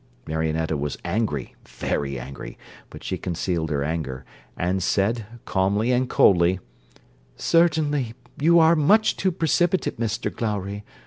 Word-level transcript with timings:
Marionetta 0.25 0.75
was 0.75 0.97
angry, 1.05 1.53
very 1.63 2.17
angry, 2.19 2.57
but 2.89 3.03
she 3.03 3.19
concealed 3.19 3.69
her 3.69 3.83
anger, 3.83 4.25
and 4.57 4.81
said, 4.81 5.27
calmly 5.45 5.91
and 5.91 6.09
coldly, 6.09 6.59
'Certainly, 7.35 8.15
you 8.39 8.57
are 8.57 8.75
much 8.75 9.15
too 9.15 9.31
precipitate, 9.31 9.99
Mr 9.99 10.35
Glowry. 10.35 10.83